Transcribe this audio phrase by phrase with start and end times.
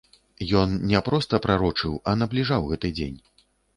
[0.61, 3.19] Ён не проста прарочыў, а набліжаў гэты дзень.